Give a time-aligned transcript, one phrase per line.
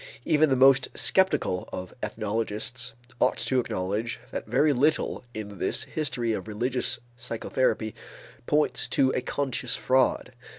[0.25, 6.33] Even the most skeptical of ethnologists ought to acknowledge that very little in this history
[6.33, 7.93] of religious psychotherapy
[8.47, 10.33] points to a conscious fraud.